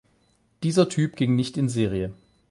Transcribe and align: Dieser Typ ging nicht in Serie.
Dieser 0.63 0.89
Typ 0.89 1.15
ging 1.15 1.35
nicht 1.35 1.57
in 1.57 1.69
Serie. 1.69 2.11